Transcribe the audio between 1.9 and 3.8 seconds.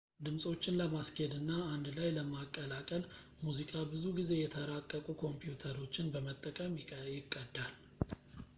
ላይ ለማቀላቀል ሙዚቃ